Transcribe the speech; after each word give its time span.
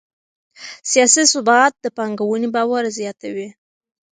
سیاسي 0.91 1.23
ثبات 1.33 1.73
د 1.79 1.85
پانګونې 1.97 2.47
باور 2.55 2.83
زیاتوي 2.97 3.47